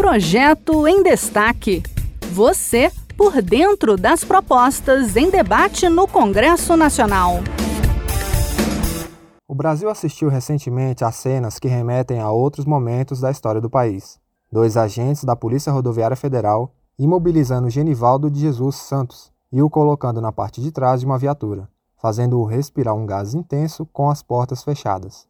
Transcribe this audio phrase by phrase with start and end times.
[0.00, 1.82] Projeto em Destaque.
[2.32, 7.34] Você por dentro das propostas em debate no Congresso Nacional.
[9.46, 14.18] O Brasil assistiu recentemente a cenas que remetem a outros momentos da história do país.
[14.50, 20.32] Dois agentes da Polícia Rodoviária Federal imobilizando Genivaldo de Jesus Santos e o colocando na
[20.32, 21.68] parte de trás de uma viatura,
[22.00, 25.28] fazendo-o respirar um gás intenso com as portas fechadas.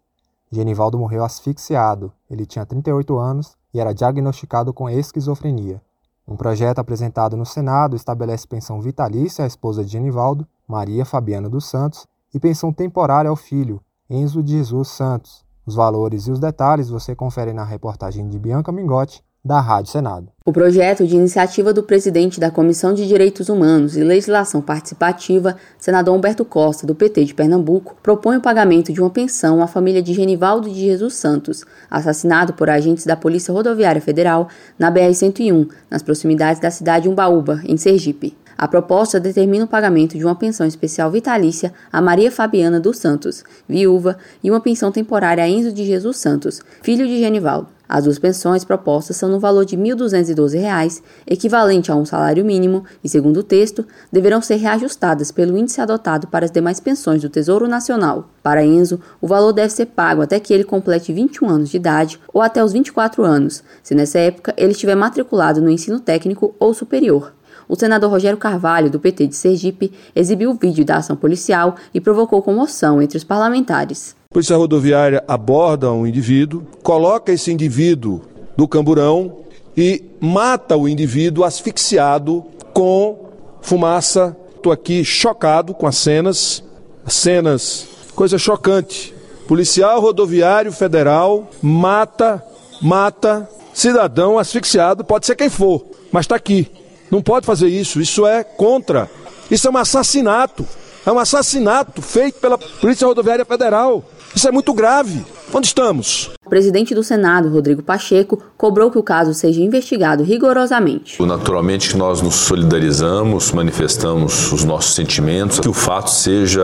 [0.51, 2.12] Genivaldo morreu asfixiado.
[2.29, 5.80] Ele tinha 38 anos e era diagnosticado com esquizofrenia.
[6.27, 11.66] Um projeto apresentado no Senado estabelece pensão vitalícia à esposa de Genivaldo, Maria Fabiana dos
[11.66, 15.45] Santos, e pensão temporária ao filho, Enzo de Jesus Santos.
[15.65, 20.29] Os valores e os detalhes você confere na reportagem de Bianca Mingotti, da Rádio Senado.
[20.45, 26.15] O projeto de iniciativa do presidente da Comissão de Direitos Humanos e Legislação Participativa, senador
[26.15, 30.12] Humberto Costa, do PT de Pernambuco, propõe o pagamento de uma pensão à família de
[30.12, 34.48] Genivaldo de Jesus Santos, assassinado por agentes da Polícia Rodoviária Federal
[34.79, 38.36] na BR-101, nas proximidades da cidade de Umbaúba, em Sergipe.
[38.59, 43.42] A proposta determina o pagamento de uma pensão especial vitalícia a Maria Fabiana dos Santos,
[43.67, 47.80] viúva, e uma pensão temporária a Enzo de Jesus Santos, filho de Genivaldo.
[47.92, 52.84] As duas pensões propostas são no valor de R$ 1.212, equivalente a um salário mínimo,
[53.02, 57.28] e, segundo o texto, deverão ser reajustadas pelo índice adotado para as demais pensões do
[57.28, 58.30] Tesouro Nacional.
[58.44, 62.20] Para Enzo, o valor deve ser pago até que ele complete 21 anos de idade
[62.33, 66.72] ou até os 24 anos, se nessa época ele estiver matriculado no ensino técnico ou
[66.72, 67.33] superior
[67.68, 72.00] o senador Rogério Carvalho, do PT de Sergipe, exibiu o vídeo da ação policial e
[72.00, 74.16] provocou comoção entre os parlamentares.
[74.33, 78.23] Polícia Rodoviária aborda um indivíduo, coloca esse indivíduo
[78.56, 79.39] no camburão
[79.77, 83.28] e mata o indivíduo asfixiado com
[83.61, 84.36] fumaça.
[84.55, 86.62] Estou aqui chocado com as cenas,
[87.05, 89.12] as cenas, coisa chocante.
[89.48, 92.41] Policial rodoviário federal mata,
[92.81, 96.70] mata cidadão asfixiado, pode ser quem for, mas está aqui.
[97.11, 99.11] Não pode fazer isso, isso é contra.
[99.51, 100.64] Isso é um assassinato.
[101.05, 104.05] É um assassinato feito pela Polícia Rodoviária Federal.
[104.35, 105.24] Isso é muito grave.
[105.52, 106.30] Onde estamos?
[106.46, 111.20] O presidente do Senado, Rodrigo Pacheco, cobrou que o caso seja investigado rigorosamente.
[111.20, 116.62] Naturalmente, nós nos solidarizamos, manifestamos os nossos sentimentos, que o fato seja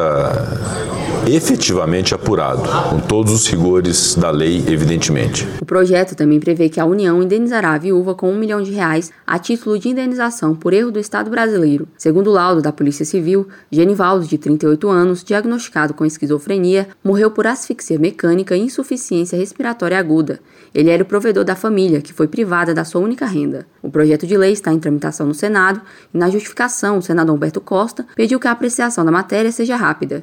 [1.27, 5.47] efetivamente apurado, com todos os rigores da lei, evidentemente.
[5.61, 9.11] O projeto também prevê que a União indenizará a viúva com um milhão de reais
[9.27, 11.89] a título de indenização por erro do Estado brasileiro.
[11.99, 17.47] Segundo o laudo da Polícia Civil, Genivaldo, de 38 anos, diagnosticado com esquizofrenia, morreu por
[17.47, 20.39] asfixia mecânica e insuficiência respiratória aguda.
[20.75, 23.67] Ele era o provedor da família, que foi privada da sua única renda.
[23.83, 25.81] O projeto de lei está em tramitação no Senado
[26.13, 30.23] e, na justificação, o senador Humberto Costa pediu que a apreciação da matéria seja rápida.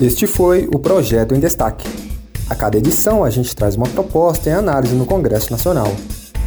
[0.00, 1.86] Este foi o Projeto em Destaque.
[2.48, 5.94] A cada edição, a gente traz uma proposta em análise no Congresso Nacional.